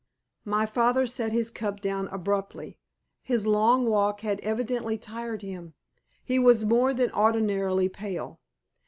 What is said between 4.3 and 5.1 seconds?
evidently